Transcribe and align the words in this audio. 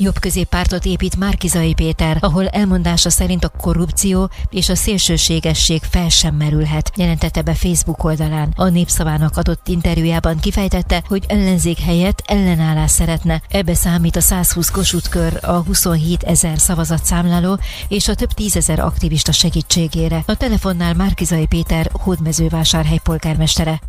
Jobb 0.00 0.18
középpártot 0.18 0.84
épít 0.84 1.16
Márkizai 1.16 1.74
Péter, 1.74 2.16
ahol 2.20 2.48
elmondása 2.48 3.10
szerint 3.10 3.44
a 3.44 3.48
korrupció 3.48 4.30
és 4.50 4.68
a 4.68 4.74
szélsőségesség 4.74 5.82
fel 5.82 6.08
sem 6.08 6.34
merülhet, 6.34 6.92
jelentette 6.96 7.42
be 7.42 7.54
Facebook 7.54 8.04
oldalán. 8.04 8.52
A 8.56 8.68
népszavának 8.68 9.36
adott 9.36 9.68
interjújában 9.68 10.38
kifejtette, 10.38 11.02
hogy 11.06 11.24
ellenzék 11.28 11.78
helyett 11.78 12.22
ellenállás 12.26 12.90
szeretne. 12.90 13.42
Ebbe 13.48 13.74
számít 13.74 14.16
a 14.16 14.20
120 14.20 14.70
kossuth 14.70 15.48
a 15.48 15.62
27 15.62 16.22
ezer 16.22 16.58
szavazatszámláló 16.58 17.58
és 17.88 18.08
a 18.08 18.14
több 18.14 18.32
tízezer 18.32 18.78
aktivista 18.78 19.32
segítségére. 19.32 20.22
A 20.26 20.36
telefonnál 20.36 20.94
Márkizai 20.94 21.46
Péter 21.46 21.90
hódmezővásárhely 21.92 23.00
polgármestere. 23.02 23.80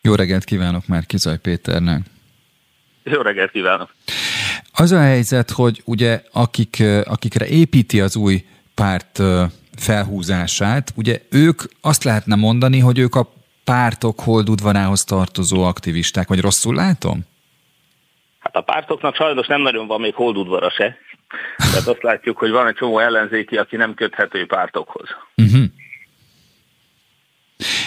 Jó 0.00 0.14
reggelt 0.14 0.44
kívánok 0.44 0.86
Márkizaj 0.86 1.38
Péternek! 1.38 2.15
Jó 3.10 3.20
reggelt 3.20 3.50
kívánok! 3.50 3.94
Az 4.72 4.92
a 4.92 5.00
helyzet, 5.00 5.50
hogy 5.50 5.82
ugye 5.84 6.22
akik, 6.32 6.82
akikre 7.04 7.46
építi 7.46 8.00
az 8.00 8.16
új 8.16 8.44
párt 8.74 9.22
felhúzását, 9.76 10.92
ugye 10.96 11.20
ők 11.30 11.62
azt 11.80 12.04
lehetne 12.04 12.34
mondani, 12.34 12.78
hogy 12.78 12.98
ők 12.98 13.14
a 13.14 13.32
pártok 13.64 14.20
holdudvarához 14.20 15.04
tartozó 15.04 15.62
aktivisták, 15.62 16.28
vagy 16.28 16.40
rosszul 16.40 16.74
látom? 16.74 17.20
Hát 18.38 18.56
a 18.56 18.60
pártoknak 18.60 19.14
sajnos 19.14 19.46
nem 19.46 19.60
nagyon 19.60 19.86
van 19.86 20.00
még 20.00 20.14
holdudvara 20.14 20.70
se. 20.70 20.96
Tehát 21.56 21.86
azt 21.86 22.02
látjuk, 22.02 22.38
hogy 22.38 22.50
van 22.50 22.66
egy 22.66 22.74
csomó 22.74 22.98
ellenzéki, 22.98 23.56
aki 23.56 23.76
nem 23.76 23.94
köthető 23.94 24.46
pártokhoz. 24.46 25.08
Uh-huh. 25.36 25.64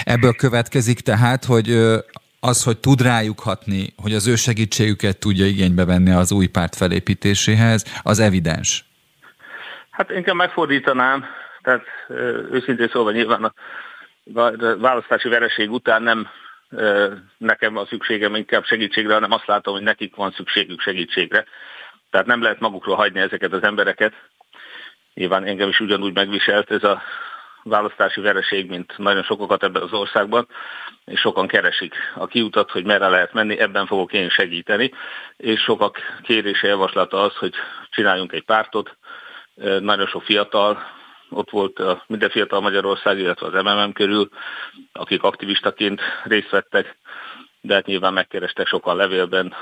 Ebből 0.04 0.34
következik 0.34 1.00
tehát, 1.00 1.46
hogy 1.46 1.78
az, 2.40 2.64
hogy 2.64 2.78
tud 2.78 3.02
rájuk 3.02 3.40
hatni, 3.40 3.94
hogy 4.02 4.14
az 4.14 4.28
ő 4.28 4.36
segítségüket 4.36 5.18
tudja 5.18 5.46
igénybe 5.46 5.86
venni 5.86 6.12
az 6.12 6.32
új 6.32 6.48
párt 6.48 6.76
felépítéséhez, 6.76 8.00
az 8.04 8.20
evidens. 8.20 8.86
Hát 9.90 10.12
inkább 10.12 10.36
megfordítanám, 10.36 11.26
tehát 11.62 11.86
őszintén 12.52 12.90
szóval 12.92 13.12
nyilván 13.14 13.44
a 13.44 13.54
választási 14.78 15.30
vereség 15.30 15.72
után 15.72 16.04
nem 16.04 16.28
nekem 17.38 17.78
a 17.78 17.86
szükségem 17.86 18.36
inkább 18.36 18.64
segítségre, 18.64 19.14
hanem 19.14 19.32
azt 19.32 19.48
látom, 19.48 19.74
hogy 19.74 19.84
nekik 19.84 20.16
van 20.16 20.32
szükségük 20.32 20.82
segítségre. 20.82 21.46
Tehát 22.10 22.28
nem 22.28 22.42
lehet 22.42 22.60
magukról 22.60 22.96
hagyni 22.96 23.20
ezeket 23.20 23.54
az 23.54 23.64
embereket. 23.64 24.14
Nyilván 25.14 25.44
engem 25.44 25.70
is 25.70 25.80
ugyanúgy 25.80 26.14
megviselt 26.14 26.72
ez 26.72 26.84
a 26.84 27.02
választási 27.70 28.22
vereség, 28.22 28.70
mint 28.70 28.98
nagyon 28.98 29.24
sokakat 29.24 29.64
ebben 29.64 29.82
az 29.82 29.94
országban, 29.94 30.48
és 31.06 31.20
sokan 31.20 31.48
keresik 31.48 31.96
a 32.16 32.28
kiutat, 32.28 32.72
hogy 32.72 32.86
merre 32.86 33.08
lehet 33.08 33.34
menni, 33.34 33.60
ebben 33.60 33.86
fogok 33.86 34.14
én 34.14 34.30
segíteni, 34.30 34.92
és 35.38 35.62
sokak 35.62 35.98
kérése 36.22 36.68
javaslata 36.68 37.22
az, 37.22 37.36
hogy 37.36 37.54
csináljunk 37.90 38.32
egy 38.34 38.46
pártot, 38.46 38.98
nagyon 39.80 40.08
sok 40.08 40.24
fiatal, 40.24 40.84
ott 41.30 41.50
volt 41.50 41.82
minden 42.08 42.30
fiatal 42.30 42.62
Magyarország, 42.62 43.20
illetve 43.20 43.48
az 43.48 43.64
MMM 43.64 43.92
körül, 43.92 44.30
akik 44.94 45.24
aktivistaként 45.24 46.02
részt 46.24 46.50
vettek, 46.50 46.98
de 47.62 47.74
hát 47.74 47.86
nyilván 47.86 48.14
megkerestek 48.14 48.68
sokan 48.68 48.96
levélben, 48.96 49.54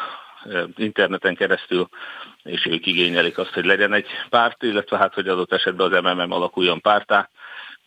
interneten 0.75 1.35
keresztül, 1.35 1.88
és 2.44 2.66
ők 2.66 2.85
igényelik 2.85 3.38
azt, 3.38 3.53
hogy 3.53 3.66
legyen 3.66 3.94
egy 3.94 4.08
párt, 4.30 4.63
illetve 4.63 4.97
hát, 4.97 5.13
hogy 5.13 5.28
adott 5.28 5.53
esetben 5.53 5.94
az 5.94 6.02
MMM 6.02 6.31
alakuljon 6.31 6.81
pártá. 6.81 7.30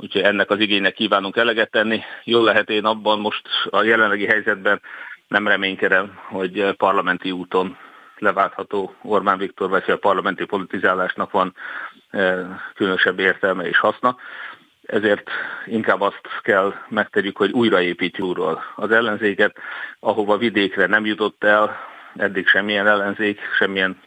Úgyhogy 0.02 0.22
ennek 0.22 0.50
az 0.50 0.60
igénynek 0.60 0.94
kívánunk 0.94 1.36
eleget 1.36 1.70
tenni. 1.70 2.00
Jól 2.24 2.44
lehet 2.44 2.70
én 2.70 2.84
abban 2.84 3.20
most 3.20 3.48
a 3.70 3.82
jelenlegi 3.82 4.26
helyzetben 4.26 4.80
nem 5.28 5.48
reménykedem, 5.48 6.18
hogy 6.28 6.74
parlamenti 6.76 7.30
úton 7.30 7.76
leváltható 8.18 8.94
Orbán 9.02 9.38
Viktor, 9.38 9.68
vagy 9.68 9.90
a 9.90 9.96
parlamenti 9.96 10.44
politizálásnak 10.44 11.30
van 11.30 11.54
eh, 12.10 12.46
különösebb 12.74 13.18
értelme 13.18 13.64
és 13.64 13.78
haszna. 13.78 14.16
Ezért 14.82 15.30
inkább 15.66 16.00
azt 16.00 16.20
kell 16.42 16.74
megtegyük, 16.88 17.36
hogy 17.36 17.50
újraépítjük 17.52 18.26
úrról 18.26 18.62
az 18.76 18.90
ellenzéket, 18.90 19.56
ahova 19.98 20.36
vidékre 20.36 20.86
nem 20.86 21.06
jutott 21.06 21.44
el 21.44 21.76
eddig 22.16 22.46
semmilyen 22.46 22.86
ellenzék, 22.86 23.40
semmilyen 23.58 24.00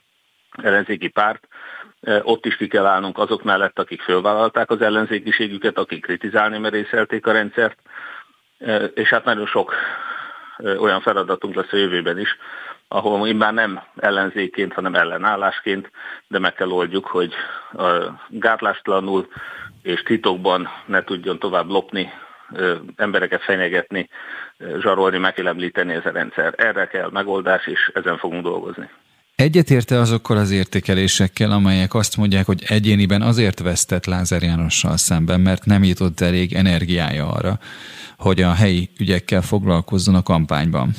ellenzéki 0.61 1.07
párt, 1.07 1.47
ott 2.21 2.45
is 2.45 2.55
ki 2.55 2.67
kell 2.67 2.85
állnunk 2.85 3.17
azok 3.17 3.43
mellett, 3.43 3.79
akik 3.79 4.01
fölvállalták 4.01 4.69
az 4.69 4.81
ellenzékiségüket, 4.81 5.77
akik 5.77 6.01
kritizálni 6.01 6.57
merészelték 6.57 7.27
a 7.27 7.31
rendszert, 7.31 7.77
és 8.93 9.09
hát 9.09 9.25
nagyon 9.25 9.45
sok 9.45 9.73
olyan 10.77 11.01
feladatunk 11.01 11.55
lesz 11.55 11.71
a 11.73 11.77
jövőben 11.77 12.19
is, 12.19 12.37
ahol 12.87 13.19
mi 13.19 13.31
már 13.31 13.53
nem 13.53 13.81
ellenzékként, 13.95 14.73
hanem 14.73 14.95
ellenállásként, 14.95 15.91
de 16.27 16.39
meg 16.39 16.53
kell 16.53 16.69
oldjuk, 16.69 17.05
hogy 17.05 17.33
gátlástalanul 18.27 19.27
és 19.81 20.03
titokban 20.03 20.69
ne 20.85 21.03
tudjon 21.03 21.39
tovább 21.39 21.69
lopni, 21.69 22.11
embereket 22.95 23.41
fenyegetni, 23.41 24.09
zsarolni, 24.79 25.17
megélemlíteni 25.17 25.93
ez 25.93 26.05
a 26.05 26.11
rendszer. 26.11 26.53
Erre 26.57 26.87
kell 26.87 27.09
megoldás, 27.11 27.67
és 27.67 27.91
ezen 27.93 28.17
fogunk 28.17 28.43
dolgozni. 28.43 28.89
Egyetérte 29.35 29.99
azokkal 29.99 30.37
az 30.37 30.51
értékelésekkel, 30.51 31.51
amelyek 31.51 31.93
azt 31.93 32.17
mondják, 32.17 32.45
hogy 32.45 32.63
egyéniben 32.67 33.21
azért 33.21 33.59
vesztett 33.59 34.05
Lázár 34.05 34.41
Jánossal 34.41 34.97
szemben, 34.97 35.39
mert 35.39 35.65
nem 35.65 35.83
jutott 35.83 36.19
elég 36.19 36.53
energiája 36.53 37.31
arra, 37.31 37.53
hogy 38.17 38.41
a 38.41 38.53
helyi 38.53 38.89
ügyekkel 38.99 39.41
foglalkozzon 39.41 40.15
a 40.15 40.23
kampányban. 40.23 40.89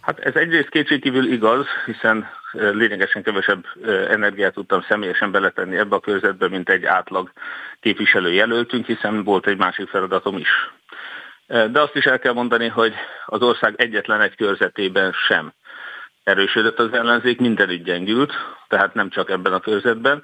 Hát 0.00 0.18
ez 0.18 0.34
egyrészt 0.34 0.68
kétségkívül 0.68 1.32
igaz, 1.32 1.66
hiszen 1.86 2.26
lényegesen 2.52 3.22
kevesebb 3.22 3.64
energiát 4.10 4.54
tudtam 4.54 4.84
személyesen 4.88 5.30
beletenni 5.30 5.76
ebbe 5.76 5.94
a 5.96 6.00
körzetbe, 6.00 6.48
mint 6.48 6.68
egy 6.68 6.84
átlag 6.84 7.32
képviselő 7.80 8.32
jelöltünk, 8.32 8.86
hiszen 8.86 9.24
volt 9.24 9.46
egy 9.46 9.56
másik 9.56 9.88
feladatom 9.88 10.36
is. 10.36 10.48
De 11.46 11.80
azt 11.80 11.96
is 11.96 12.04
el 12.04 12.18
kell 12.18 12.32
mondani, 12.32 12.68
hogy 12.68 12.94
az 13.26 13.42
ország 13.42 13.74
egyetlen 13.76 14.20
egy 14.20 14.36
körzetében 14.36 15.12
sem 15.26 15.52
erősödött 16.28 16.78
az 16.78 16.92
ellenzék, 16.92 17.40
mindenütt 17.40 17.84
gyengült, 17.84 18.32
tehát 18.68 18.94
nem 18.94 19.10
csak 19.10 19.30
ebben 19.30 19.52
a 19.52 19.60
körzetben. 19.60 20.22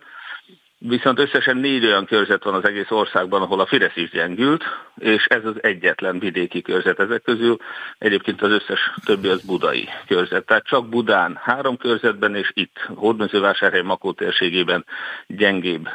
Viszont 0.89 1.19
összesen 1.19 1.56
négy 1.56 1.84
olyan 1.84 2.05
körzet 2.05 2.45
van 2.45 2.55
az 2.55 2.65
egész 2.65 2.91
országban, 2.91 3.43
ahol 3.43 3.61
a 3.61 3.67
Fidesz 3.67 3.97
is 3.97 4.11
gyengült, 4.11 4.65
és 4.99 5.27
ez 5.27 5.45
az 5.45 5.62
egyetlen 5.62 6.19
vidéki 6.19 6.62
körzet 6.62 7.00
ezek 7.00 7.22
közül. 7.22 7.56
Egyébként 7.99 8.43
az 8.43 8.50
összes 8.50 8.91
többi 9.05 9.28
az 9.28 9.44
budai 9.44 9.89
körzet. 10.06 10.47
Tehát 10.47 10.65
csak 10.67 10.89
Budán 10.89 11.39
három 11.43 11.77
körzetben, 11.77 12.34
és 12.34 12.50
itt 12.55 12.89
Hódmezővásárhely 12.94 13.83
Makó 13.83 14.12
térségében 14.12 14.84
gyengébb 15.27 15.89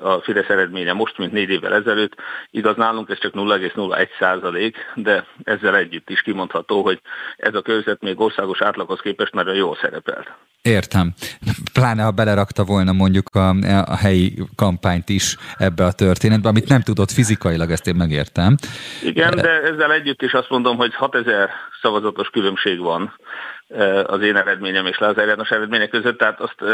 a 0.00 0.20
Fidesz 0.20 0.48
eredménye 0.48 0.92
most, 0.92 1.18
mint 1.18 1.32
négy 1.32 1.50
évvel 1.50 1.74
ezelőtt. 1.74 2.14
Igaz, 2.50 2.76
nálunk 2.76 3.10
ez 3.10 3.18
csak 3.18 3.32
0,01 3.34 4.08
százalék, 4.18 4.76
de 4.94 5.26
ezzel 5.44 5.76
együtt 5.76 6.10
is 6.10 6.22
kimondható, 6.22 6.82
hogy 6.82 7.00
ez 7.36 7.54
a 7.54 7.62
körzet 7.62 8.00
még 8.00 8.20
országos 8.20 8.60
átlaghoz 8.60 9.00
képest 9.00 9.32
nagyon 9.32 9.54
jól 9.54 9.78
szerepelt. 9.80 10.30
Értem. 10.66 11.12
Pláne, 11.72 12.02
ha 12.02 12.10
belerakta 12.10 12.64
volna 12.64 12.92
mondjuk 12.92 13.28
a, 13.34 13.48
a 13.84 13.96
helyi 13.96 14.34
kampányt 14.56 15.08
is 15.08 15.36
ebbe 15.58 15.84
a 15.84 15.92
történetbe, 15.92 16.48
amit 16.48 16.68
nem 16.68 16.80
tudott 16.80 17.10
fizikailag, 17.10 17.70
ezt 17.70 17.86
én 17.86 17.94
megértem. 17.94 18.56
Igen, 19.02 19.36
de 19.36 19.50
ezzel 19.62 19.92
együtt 19.92 20.22
is 20.22 20.32
azt 20.32 20.50
mondom, 20.50 20.76
hogy 20.76 20.94
6000 20.94 21.50
szavazatos 21.82 22.28
különbség 22.28 22.78
van 22.78 23.12
az 24.06 24.20
én 24.20 24.36
eredményem 24.36 24.86
és 24.86 24.98
Lázár 24.98 25.26
János 25.26 25.50
eredmények 25.50 25.88
között, 25.88 26.18
tehát 26.18 26.40
azt 26.40 26.64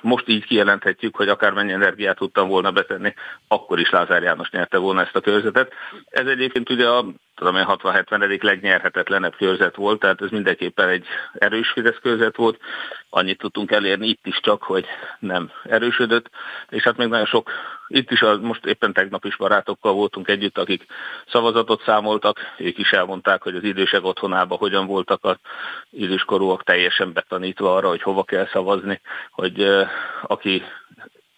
most 0.00 0.28
így 0.28 0.44
kijelenthetjük, 0.44 1.16
hogy 1.16 1.28
akármennyi 1.28 1.72
energiát 1.72 2.16
tudtam 2.16 2.48
volna 2.48 2.70
betenni, 2.70 3.14
akkor 3.48 3.78
is 3.78 3.90
Lázár 3.90 4.22
János 4.22 4.50
nyerte 4.50 4.78
volna 4.78 5.00
ezt 5.00 5.16
a 5.16 5.20
körzetet. 5.20 5.72
Ez 6.10 6.26
egyébként 6.26 6.70
ugye 6.70 6.88
a 6.88 7.04
tudom 7.36 7.56
én 7.56 7.64
60-70. 7.68 8.42
legnyerhetetlenebb 8.42 9.36
körzet 9.36 9.76
volt, 9.76 10.00
tehát 10.00 10.22
ez 10.22 10.30
mindenképpen 10.30 10.88
egy 10.88 11.06
erős 11.32 11.70
Fidesz 11.70 11.98
körzet 12.02 12.36
volt. 12.36 12.60
Annyit 13.10 13.38
tudtunk 13.38 13.70
elérni 13.70 14.08
itt 14.08 14.26
is 14.26 14.40
csak, 14.40 14.62
hogy 14.62 14.84
nem 15.18 15.50
erősödött, 15.64 16.30
és 16.68 16.82
hát 16.82 16.96
még 16.96 17.08
nagyon 17.08 17.26
sok, 17.26 17.50
itt 17.88 18.10
is 18.10 18.22
a, 18.22 18.38
most 18.38 18.66
éppen 18.66 18.92
tegnap 18.92 19.24
is 19.24 19.36
barátokkal 19.36 19.92
voltunk 19.92 20.28
együtt, 20.28 20.58
akik 20.58 20.86
szavazatot 21.26 21.82
számoltak, 21.82 22.38
ők 22.58 22.78
is 22.78 22.92
elmondták, 22.92 23.42
hogy 23.42 23.54
az 23.56 23.64
idősek 23.64 24.04
otthonában 24.04 24.58
hogyan 24.58 24.86
voltak 24.86 25.24
az 25.24 25.36
időskorúak 26.36 26.64
teljesen 26.64 27.12
betanítva 27.12 27.74
arra, 27.74 27.88
hogy 27.88 28.02
hova 28.02 28.24
kell 28.24 28.46
szavazni, 28.46 29.00
hogy 29.30 29.86
aki 30.22 30.62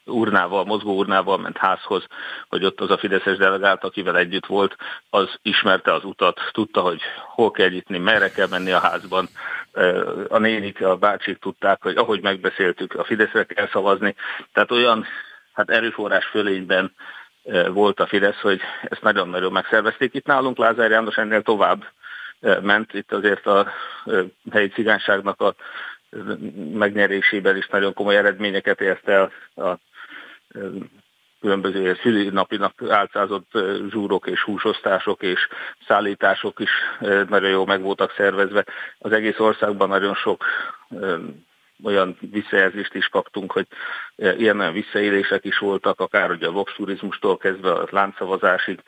urnával, 0.04 0.64
mozgó 0.64 0.98
urnával 0.98 1.38
ment 1.38 1.56
házhoz, 1.56 2.04
hogy 2.48 2.64
ott 2.64 2.80
az 2.80 2.90
a 2.90 2.98
Fideszes 2.98 3.36
delegált, 3.36 3.84
akivel 3.84 4.16
együtt 4.16 4.46
volt, 4.46 4.76
az 5.10 5.38
ismerte 5.42 5.92
az 5.92 6.04
utat, 6.04 6.40
tudta, 6.52 6.80
hogy 6.80 7.00
hol 7.34 7.50
kell 7.50 7.68
nyitni, 7.68 7.98
merre 7.98 8.30
kell 8.30 8.46
menni 8.50 8.70
a 8.70 8.78
házban. 8.78 9.28
A 10.28 10.38
nénik, 10.38 10.82
a 10.82 10.96
bácsik 10.96 11.38
tudták, 11.38 11.82
hogy 11.82 11.96
ahogy 11.96 12.22
megbeszéltük, 12.22 12.94
a 12.94 13.04
Fideszre 13.04 13.44
kell 13.44 13.68
szavazni. 13.68 14.14
Tehát 14.52 14.70
olyan 14.70 15.06
hát 15.52 15.70
erőforrás 15.70 16.24
fölényben 16.24 16.94
volt 17.68 18.00
a 18.00 18.06
Fidesz, 18.06 18.40
hogy 18.40 18.60
ezt 18.82 19.02
nagyon-nagyon 19.02 19.52
megszervezték. 19.52 20.14
Itt 20.14 20.26
nálunk 20.26 20.58
Lázár 20.58 20.90
János 20.90 21.16
ennél 21.16 21.42
tovább 21.42 21.84
ment, 22.40 22.94
itt 22.94 23.12
azért 23.12 23.46
a 23.46 23.72
helyi 24.50 24.68
cigányságnak 24.68 25.40
a 25.40 25.54
megnyerésében 26.72 27.56
is 27.56 27.66
nagyon 27.66 27.92
komoly 27.92 28.16
eredményeket 28.16 28.80
ért 28.80 29.08
el 29.08 29.32
a 29.54 29.78
különböző 31.40 31.98
szülinapinak 32.02 32.82
álcázott 32.88 33.50
zsúrok 33.90 34.26
és 34.26 34.42
húsosztások 34.42 35.22
és 35.22 35.48
szállítások 35.86 36.60
is 36.60 36.70
nagyon 37.28 37.50
jól 37.50 37.66
meg 37.66 37.82
voltak 37.82 38.12
szervezve. 38.16 38.64
Az 38.98 39.12
egész 39.12 39.38
országban 39.38 39.88
nagyon 39.88 40.14
sok 40.14 40.44
olyan 41.82 42.16
visszajelzést 42.20 42.94
is 42.94 43.08
kaptunk, 43.08 43.52
hogy 43.52 43.66
ilyen 44.16 44.60
olyan 44.60 44.72
visszaélések 44.72 45.44
is 45.44 45.58
voltak, 45.58 46.00
akár 46.00 46.30
ugye 46.30 46.46
a 46.46 46.50
vox 46.50 46.72
turizmustól 46.76 47.36
kezdve 47.36 47.72
a 47.72 47.88
láncszavazásig, 47.90 48.80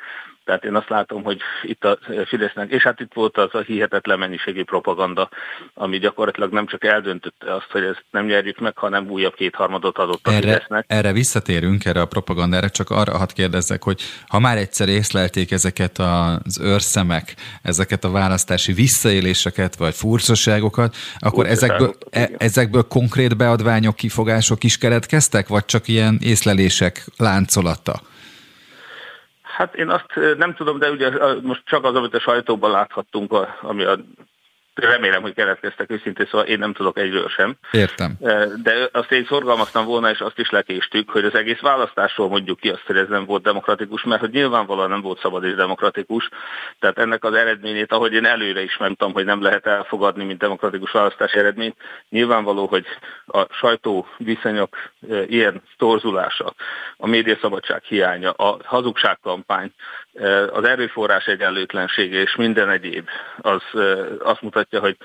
tehát 0.50 0.64
én 0.64 0.74
azt 0.74 0.88
látom, 0.88 1.22
hogy 1.22 1.40
itt 1.62 1.84
a 1.84 1.98
Fidesznek, 2.26 2.70
és 2.70 2.82
hát 2.82 3.00
itt 3.00 3.12
volt 3.14 3.36
az 3.36 3.48
a 3.52 3.58
hihetetlen 3.58 4.18
mennyiségű 4.18 4.64
propaganda, 4.64 5.28
ami 5.74 5.98
gyakorlatilag 5.98 6.52
nem 6.52 6.66
csak 6.66 6.84
eldöntötte 6.84 7.54
azt, 7.54 7.70
hogy 7.70 7.82
ezt 7.82 8.04
nem 8.10 8.26
nyerjük 8.26 8.58
meg, 8.58 8.78
hanem 8.78 9.10
újabb 9.10 9.34
kétharmadot 9.34 9.98
adott 9.98 10.26
a 10.26 10.30
erre, 10.30 10.40
Fidesznek. 10.40 10.84
Erre 10.88 11.12
visszatérünk, 11.12 11.84
erre 11.84 12.00
a 12.00 12.06
propagandára, 12.06 12.70
csak 12.70 12.90
arra 12.90 13.16
hadd 13.16 13.34
kérdezzek, 13.34 13.82
hogy 13.82 14.02
ha 14.28 14.38
már 14.38 14.56
egyszer 14.56 14.88
észlelték 14.88 15.50
ezeket 15.50 15.98
az 15.98 16.60
őrszemek, 16.60 17.34
ezeket 17.62 18.04
a 18.04 18.10
választási 18.10 18.72
visszaéléseket, 18.72 19.76
vagy 19.76 19.94
furcsaságokat, 19.94 20.96
akkor 21.18 21.46
ezekből, 21.46 21.94
e, 22.10 22.30
ezekből 22.38 22.82
konkrét 22.88 23.36
beadványok, 23.36 23.96
kifogások 23.96 24.64
is 24.64 24.78
keretkeztek, 24.78 25.48
vagy 25.48 25.64
csak 25.64 25.88
ilyen 25.88 26.18
észlelések 26.22 27.04
láncolata? 27.16 28.08
Hát 29.60 29.74
én 29.74 29.88
azt 29.88 30.36
nem 30.36 30.54
tudom, 30.54 30.78
de 30.78 30.90
ugye 30.90 31.10
most 31.42 31.62
csak 31.64 31.84
az, 31.84 31.94
amit 31.94 32.14
a 32.14 32.20
sajtóban 32.20 32.70
láthattunk, 32.70 33.32
ami 33.62 33.84
a 33.84 33.98
remélem, 34.84 35.22
hogy 35.22 35.34
keletkeztek 35.34 35.90
őszintén, 35.90 36.26
szóval 36.30 36.46
én 36.46 36.58
nem 36.58 36.72
tudok 36.72 36.98
egyről 36.98 37.28
sem. 37.28 37.54
Értem. 37.70 38.16
De 38.62 38.88
azt 38.92 39.12
én 39.12 39.24
szorgalmaztam 39.24 39.84
volna, 39.84 40.10
és 40.10 40.20
azt 40.20 40.38
is 40.38 40.50
lekéstük, 40.50 41.10
hogy 41.10 41.24
az 41.24 41.34
egész 41.34 41.60
választásról 41.60 42.28
mondjuk 42.28 42.60
ki 42.60 42.68
azt, 42.68 42.86
hogy 42.86 42.96
ez 42.96 43.08
nem 43.08 43.24
volt 43.24 43.42
demokratikus, 43.42 44.02
mert 44.02 44.20
hogy 44.20 44.30
nyilvánvalóan 44.30 44.88
nem 44.88 45.00
volt 45.00 45.20
szabad 45.20 45.44
és 45.44 45.54
demokratikus. 45.54 46.28
Tehát 46.78 46.98
ennek 46.98 47.24
az 47.24 47.34
eredményét, 47.34 47.92
ahogy 47.92 48.12
én 48.12 48.24
előre 48.24 48.62
is 48.62 48.76
mondtam, 48.76 49.12
hogy 49.12 49.24
nem 49.24 49.42
lehet 49.42 49.66
elfogadni, 49.66 50.24
mint 50.24 50.38
demokratikus 50.38 50.90
választási 50.90 51.38
eredményt, 51.38 51.76
nyilvánvaló, 52.08 52.66
hogy 52.66 52.84
a 53.26 53.46
sajtó 53.50 54.06
viszonyok 54.16 54.76
ilyen 55.26 55.62
torzulása, 55.76 56.54
a 56.96 57.06
médiaszabadság 57.06 57.82
hiánya, 57.82 58.30
a 58.30 58.58
hazugságkampány, 58.64 59.72
az 60.52 60.64
erőforrás 60.64 61.24
egyenlőtlensége 61.24 62.20
és 62.20 62.36
minden 62.36 62.70
egyéb, 62.70 63.08
az 63.40 63.62
azt 64.18 64.42
mutatja, 64.42 64.80
hogy 64.80 64.96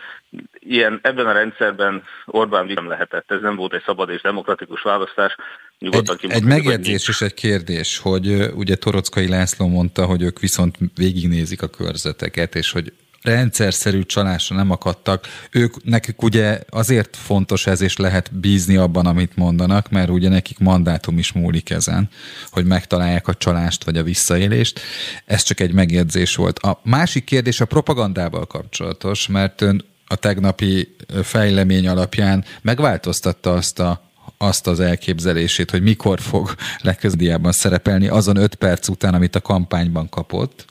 ilyen 0.59 0.99
ebben 1.01 1.25
a 1.25 1.31
rendszerben 1.31 2.03
Orbán 2.25 2.65
nem 2.65 2.87
lehetett. 2.87 3.31
Ez 3.31 3.41
nem 3.41 3.55
volt 3.55 3.73
egy 3.73 3.83
szabad 3.85 4.09
és 4.09 4.21
demokratikus 4.21 4.81
választás. 4.81 5.35
Nyugodtan 5.79 6.17
egy, 6.21 6.31
egy 6.31 6.43
megjegyzés 6.43 7.07
és 7.07 7.21
egy 7.21 7.33
kérdés, 7.33 7.99
hogy 7.99 8.27
ugye 8.53 8.75
Torockai 8.75 9.27
László 9.27 9.67
mondta, 9.67 10.05
hogy 10.05 10.21
ők 10.21 10.39
viszont 10.39 10.77
végignézik 10.95 11.61
a 11.61 11.67
körzeteket, 11.67 12.55
és 12.55 12.71
hogy 12.71 12.93
rendszerszerű 13.25 14.03
csalásra 14.03 14.55
nem 14.55 14.71
akadtak. 14.71 15.27
Ők, 15.51 15.83
nekik 15.83 16.21
ugye 16.21 16.59
azért 16.69 17.15
fontos 17.15 17.67
ez, 17.67 17.81
és 17.81 17.97
lehet 17.97 18.39
bízni 18.39 18.75
abban, 18.75 19.05
amit 19.05 19.35
mondanak, 19.35 19.89
mert 19.89 20.09
ugye 20.09 20.29
nekik 20.29 20.59
mandátum 20.59 21.17
is 21.17 21.31
múlik 21.31 21.69
ezen, 21.69 22.09
hogy 22.49 22.65
megtalálják 22.65 23.27
a 23.27 23.33
csalást 23.33 23.83
vagy 23.83 23.97
a 23.97 24.03
visszaélést. 24.03 24.79
Ez 25.25 25.43
csak 25.43 25.59
egy 25.59 25.73
megjegyzés 25.73 26.35
volt. 26.35 26.59
A 26.59 26.79
másik 26.83 27.23
kérdés 27.23 27.61
a 27.61 27.65
propagandával 27.65 28.45
kapcsolatos, 28.45 29.27
mert 29.27 29.61
ön 29.61 29.83
a 30.07 30.15
tegnapi 30.15 30.95
fejlemény 31.23 31.87
alapján 31.87 32.45
megváltoztatta 32.61 33.53
azt 33.53 33.79
a 33.79 34.03
azt 34.37 34.67
az 34.67 34.79
elképzelését, 34.79 35.71
hogy 35.71 35.81
mikor 35.81 36.19
fog 36.19 36.55
legközelebben 36.81 37.51
szerepelni 37.51 38.07
azon 38.07 38.37
öt 38.37 38.55
perc 38.55 38.87
után, 38.87 39.13
amit 39.13 39.35
a 39.35 39.41
kampányban 39.41 40.09
kapott, 40.09 40.65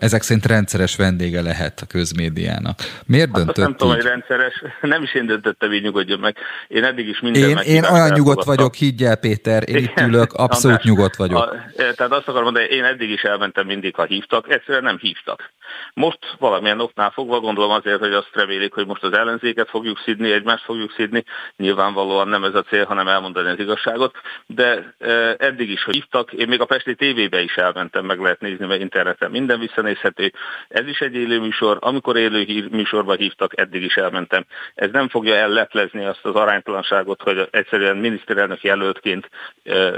ezek 0.00 0.22
szerint 0.22 0.46
rendszeres 0.46 0.96
vendége 0.96 1.42
lehet 1.42 1.80
a 1.80 1.86
közmédiának. 1.86 2.78
Miért 3.06 3.30
döntött 3.30 3.56
hát, 3.56 3.66
Nem 3.66 3.76
tudom, 3.76 3.94
hogy 3.94 4.02
rendszeres. 4.02 4.62
Nem 4.80 5.02
is 5.02 5.14
én 5.14 5.26
döntöttem, 5.26 5.72
így 5.72 5.82
nyugodjon 5.82 6.18
meg. 6.18 6.36
Én 6.68 6.84
eddig 6.84 7.08
is 7.08 7.20
minden 7.20 7.48
Én, 7.48 7.56
én 7.56 7.84
olyan 7.84 8.10
nyugodt 8.12 8.44
vagyok, 8.44 8.74
higgyel 8.74 9.16
Péter, 9.16 9.68
én 9.68 9.76
itt 9.76 10.00
ülök, 10.00 10.32
abszolút 10.32 10.76
András, 10.76 10.84
nyugodt 10.84 11.16
vagyok. 11.16 11.38
A, 11.38 11.70
tehát 11.76 12.12
azt 12.12 12.28
akarom 12.28 12.42
mondani, 12.42 12.64
én 12.64 12.84
eddig 12.84 13.10
is 13.10 13.22
elmentem 13.22 13.66
mindig, 13.66 13.94
ha 13.94 14.04
hívtak, 14.04 14.50
egyszerűen 14.52 14.82
nem 14.82 14.98
hívtak. 14.98 15.52
Most 15.94 16.18
valamilyen 16.38 16.80
oknál 16.80 17.10
fogva 17.10 17.40
gondolom 17.40 17.70
azért, 17.70 17.98
hogy 17.98 18.12
azt 18.12 18.30
remélik, 18.32 18.72
hogy 18.72 18.86
most 18.86 19.02
az 19.02 19.12
ellenzéket 19.12 19.68
fogjuk 19.68 19.98
szidni, 20.04 20.32
egymást 20.32 20.64
fogjuk 20.64 20.92
szidni. 20.96 21.24
Nyilvánvalóan 21.56 22.28
nem 22.28 22.44
ez 22.44 22.54
a 22.54 22.62
cél, 22.62 22.84
hanem 22.84 23.08
elmondani 23.08 23.48
az 23.48 23.58
igazságot. 23.58 24.14
De 24.46 24.94
eddig 25.38 25.70
is, 25.70 25.84
hogy 25.84 25.94
hívtak, 25.94 26.32
én 26.32 26.48
még 26.48 26.60
a 26.60 26.64
Pesti 26.64 26.94
tévébe 26.94 27.40
is 27.40 27.54
elmentem, 27.54 28.04
meg 28.04 28.20
lehet 28.20 28.40
nézni, 28.40 28.66
mert 28.66 28.80
interneten 29.00 29.30
minden 29.30 29.58
visszanézhető. 29.58 30.32
Ez 30.68 30.86
is 30.86 30.98
egy 30.98 31.14
élő 31.14 31.40
műsor. 31.40 31.76
Amikor 31.80 32.16
élő 32.16 32.68
műsorba 32.70 33.14
hívtak, 33.14 33.60
eddig 33.60 33.82
is 33.82 33.94
elmentem. 33.94 34.44
Ez 34.74 34.90
nem 34.90 35.08
fogja 35.08 35.34
elleplezni 35.34 36.04
azt 36.04 36.24
az 36.24 36.34
aránytalanságot, 36.34 37.22
hogy 37.22 37.48
egyszerűen 37.50 37.96
miniszterelnök 37.96 38.62
jelöltként 38.62 39.30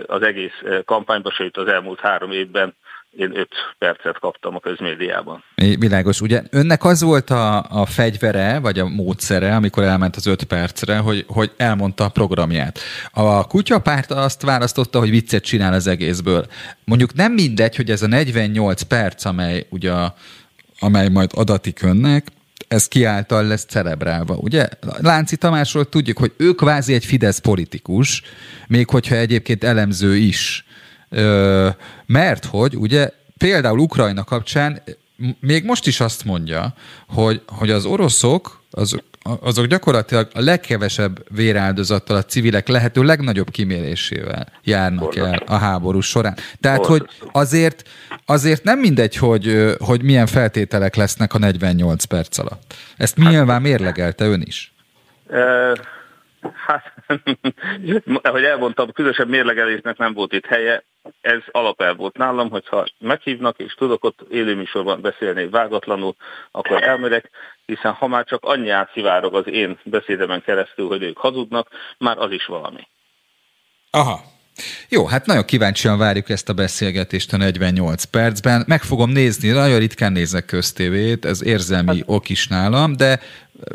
az 0.06 0.22
egész 0.22 0.62
kampányba, 0.84 1.30
sőt 1.30 1.56
az 1.56 1.66
elmúlt 1.66 2.00
három 2.00 2.32
évben 2.32 2.74
én 3.16 3.36
öt 3.36 3.50
percet 3.78 4.18
kaptam 4.18 4.54
a 4.54 4.60
közmédiában. 4.60 5.44
Világos. 5.54 6.20
Ugye 6.20 6.42
önnek 6.50 6.84
az 6.84 7.02
volt 7.02 7.30
a, 7.30 7.62
a 7.62 7.86
fegyvere, 7.86 8.58
vagy 8.58 8.78
a 8.78 8.88
módszere, 8.88 9.54
amikor 9.54 9.82
elment 9.82 10.16
az 10.16 10.26
öt 10.26 10.44
percre, 10.44 10.98
hogy, 10.98 11.24
hogy 11.28 11.52
elmondta 11.56 12.04
a 12.04 12.08
programját. 12.08 12.78
A 13.10 13.46
kutyapárt 13.46 14.10
azt 14.10 14.42
választotta, 14.42 14.98
hogy 14.98 15.10
viccet 15.10 15.44
csinál 15.44 15.72
az 15.72 15.86
egészből. 15.86 16.46
Mondjuk 16.84 17.14
nem 17.14 17.32
mindegy, 17.32 17.76
hogy 17.76 17.90
ez 17.90 18.02
a 18.02 18.06
48 18.06 18.82
perc, 18.82 19.24
amely 19.24 19.66
ugye 19.70 19.92
amely 20.78 21.08
majd 21.08 21.30
adatik 21.34 21.82
önnek, 21.82 22.26
ez 22.68 22.88
kiáltal 22.88 23.46
lesz 23.46 23.64
celebrálva, 23.64 24.34
ugye? 24.34 24.68
Lánci 25.00 25.36
Tamásról 25.36 25.88
tudjuk, 25.88 26.18
hogy 26.18 26.32
ő 26.36 26.52
kvázi 26.52 26.94
egy 26.94 27.04
Fidesz 27.04 27.38
politikus, 27.38 28.22
még 28.68 28.88
hogyha 28.88 29.14
egyébként 29.14 29.64
elemző 29.64 30.16
is 30.16 30.64
mert 32.06 32.44
hogy 32.44 32.76
ugye 32.76 33.10
például 33.36 33.78
Ukrajna 33.78 34.24
kapcsán 34.24 34.82
még 35.40 35.64
most 35.64 35.86
is 35.86 36.00
azt 36.00 36.24
mondja, 36.24 36.74
hogy, 37.08 37.42
hogy 37.46 37.70
az 37.70 37.84
oroszok 37.84 38.62
azok, 38.70 39.02
azok 39.22 39.66
gyakorlatilag 39.66 40.28
a 40.34 40.40
legkevesebb 40.40 41.34
véráldozattal 41.34 42.16
a 42.16 42.22
civilek 42.22 42.68
lehető 42.68 43.02
legnagyobb 43.02 43.50
kimérésével 43.50 44.46
járnak 44.64 45.16
el 45.16 45.42
a 45.46 45.54
háború 45.54 46.00
során. 46.00 46.36
Tehát, 46.60 46.86
hogy 46.86 47.08
azért, 47.32 47.88
azért 48.26 48.64
nem 48.64 48.78
mindegy, 48.78 49.16
hogy, 49.16 49.74
hogy 49.78 50.02
milyen 50.02 50.26
feltételek 50.26 50.94
lesznek 50.94 51.34
a 51.34 51.38
48 51.38 52.04
perc 52.04 52.38
alatt. 52.38 52.74
Ezt 52.96 53.16
nyilván 53.16 53.62
mérlegelte 53.62 54.24
ön 54.24 54.42
is. 54.46 54.72
Hát, 56.66 56.91
ahogy 58.22 58.44
elmondtam, 58.44 58.92
közösebb 58.92 59.28
mérlegelésnek 59.28 59.96
nem 59.96 60.12
volt 60.12 60.32
itt 60.32 60.46
helye. 60.46 60.84
Ez 61.20 61.40
alapelv 61.50 61.96
volt 61.96 62.16
nálam, 62.16 62.50
hogyha 62.50 62.86
meghívnak, 62.98 63.58
és 63.58 63.74
tudok 63.74 64.04
ott 64.04 64.20
élőműsorban 64.30 65.00
beszélni 65.00 65.48
vágatlanul, 65.48 66.14
akkor 66.50 66.82
elmegyek, 66.82 67.30
hiszen 67.66 67.92
ha 67.92 68.06
már 68.06 68.24
csak 68.24 68.44
annyi 68.44 68.70
átszivárog 68.70 69.34
az 69.34 69.46
én 69.46 69.78
beszédemen 69.84 70.42
keresztül, 70.42 70.86
hogy 70.86 71.02
ők 71.02 71.18
hazudnak, 71.18 71.68
már 71.98 72.18
az 72.18 72.30
is 72.30 72.46
valami. 72.46 72.88
Aha, 73.90 74.20
jó, 74.88 75.06
hát 75.06 75.26
nagyon 75.26 75.44
kíváncsian 75.44 75.98
várjuk 75.98 76.28
ezt 76.28 76.48
a 76.48 76.52
beszélgetést 76.52 77.32
a 77.32 77.36
48 77.36 78.04
percben. 78.04 78.64
Meg 78.66 78.82
fogom 78.82 79.10
nézni, 79.10 79.48
nagyon 79.48 79.78
ritkán 79.78 80.12
nézek 80.12 80.44
köztévét, 80.44 81.24
ez 81.24 81.44
érzelmi 81.44 81.98
hát. 81.98 82.04
ok 82.06 82.28
is 82.28 82.48
nálam, 82.48 82.96
de 82.96 83.20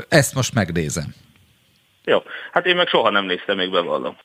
ezt 0.10 0.34
most 0.34 0.54
megnézem. 0.54 1.14
Jó, 2.10 2.24
hát 2.52 2.66
én 2.66 2.76
meg 2.76 2.88
soha 2.88 3.10
nem 3.10 3.26
néztem, 3.26 3.58
még 3.58 3.72
bevallom. 3.72 4.18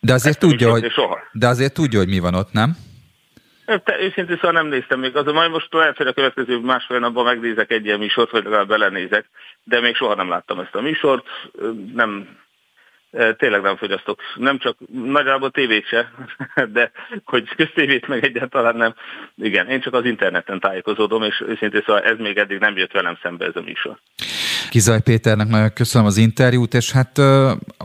De 0.00 0.12
azért, 0.12 0.38
tudja, 0.38 0.70
hogy, 0.70 0.90
soha. 0.90 1.18
de 1.32 1.46
azért 1.46 1.74
tudja, 1.74 1.98
hogy 1.98 2.08
mi 2.08 2.18
van 2.18 2.34
ott, 2.34 2.52
nem? 2.52 2.76
Te, 3.64 4.00
őszintén 4.00 4.36
szóval 4.36 4.52
nem 4.52 4.66
néztem 4.66 5.00
még. 5.00 5.16
Az 5.16 5.32
majd 5.32 5.50
most 5.50 5.72
lehet, 5.72 5.96
hogy 5.96 6.06
a 6.06 6.12
következő 6.12 6.58
másfél 6.58 6.98
napban 6.98 7.24
megnézek 7.24 7.70
egy 7.70 7.84
ilyen 7.84 7.98
műsort, 7.98 8.30
vagy 8.30 8.44
legalább 8.44 8.68
belenézek, 8.68 9.26
de 9.64 9.80
még 9.80 9.96
soha 9.96 10.14
nem 10.14 10.28
láttam 10.28 10.60
ezt 10.60 10.74
a 10.74 10.80
műsort. 10.80 11.26
Nem, 11.94 12.38
tényleg 13.36 13.62
nem 13.62 13.76
fogyasztok. 13.76 14.20
Nem 14.34 14.58
csak 14.58 14.76
nagyjából 14.92 15.50
tévét 15.50 15.86
se, 15.86 16.12
de 16.76 16.90
hogy 17.24 17.54
köztévét 17.56 18.08
meg 18.08 18.24
egyáltalán 18.24 18.76
nem. 18.76 18.94
Igen, 19.36 19.68
én 19.68 19.80
csak 19.80 19.94
az 19.94 20.04
interneten 20.04 20.60
tájékozódom, 20.60 21.22
és 21.22 21.42
őszintén 21.46 21.82
szóval 21.86 22.02
ez 22.02 22.18
még 22.18 22.38
eddig 22.38 22.58
nem 22.58 22.76
jött 22.76 22.92
velem 22.92 23.18
szembe 23.22 23.46
ez 23.46 23.56
a 23.56 23.62
műsor. 23.62 23.98
Kizaj 24.68 25.00
Péternek 25.00 25.48
nagyon 25.48 25.72
köszönöm 25.72 26.06
az 26.06 26.16
interjút, 26.16 26.74
és 26.74 26.92
hát 26.92 27.20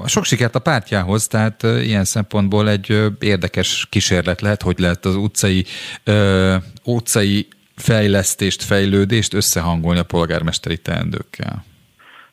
sok 0.06 0.24
sikert 0.24 0.56
a 0.56 0.60
pártjához, 0.60 1.28
tehát 1.28 1.64
ilyen 1.64 2.06
szempontból 2.06 2.70
egy 2.70 3.02
érdekes 3.20 3.88
kísérlet 3.90 4.42
lehet, 4.42 4.62
hogy 4.62 4.80
lehet 4.80 5.06
az 5.06 5.16
utcai, 5.16 5.66
utcai 6.84 7.48
fejlesztést, 7.76 8.64
fejlődést 8.64 9.34
összehangolni 9.34 10.00
a 10.00 10.04
polgármesteri 10.04 10.78
teendőkkel. 10.78 11.66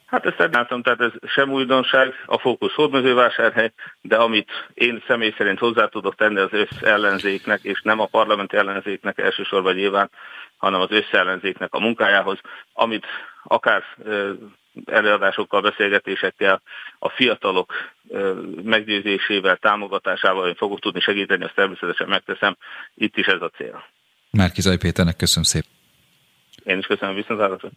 Hát 0.06 0.26
ezt 0.26 0.52
látom, 0.52 0.82
tehát 0.82 1.00
ez 1.00 1.30
sem 1.30 1.50
újdonság, 1.50 2.14
a 2.26 2.38
fókusz 2.38 2.74
hódmezővásárhely, 2.74 3.72
de 4.00 4.16
amit 4.16 4.50
én 4.74 5.02
személy 5.06 5.34
szerint 5.36 5.58
hozzá 5.58 5.86
tudok 5.86 6.14
tenni 6.14 6.38
az 6.38 6.50
összellenzéknek, 6.52 7.60
és 7.62 7.80
nem 7.82 8.00
a 8.00 8.06
parlamenti 8.06 8.56
ellenzéknek 8.56 9.18
elsősorban 9.18 9.74
nyilván, 9.74 10.10
hanem 10.56 10.80
az 10.80 10.90
összellenzéknek 10.90 11.74
a 11.74 11.80
munkájához, 11.80 12.38
amit 12.72 13.06
akár 13.42 13.82
előadásokkal, 14.84 15.60
beszélgetésekkel, 15.60 16.62
a 16.98 17.08
fiatalok 17.08 17.72
meggyőzésével, 18.62 19.56
támogatásával 19.56 20.48
én 20.48 20.54
fogok 20.54 20.80
tudni 20.80 21.00
segíteni, 21.00 21.44
azt 21.44 21.54
természetesen 21.54 22.08
megteszem. 22.08 22.56
Itt 22.94 23.16
is 23.16 23.26
ez 23.26 23.42
a 23.42 23.50
cél. 23.56 23.84
Márki 24.30 24.60
Zaj 24.60 24.76
Péternek 24.76 25.16
köszönöm 25.16 25.44
szépen. 25.44 25.70
Én 26.64 26.78
is 26.78 26.86
köszönöm, 26.86 27.14
viszontlátásra. 27.14 27.68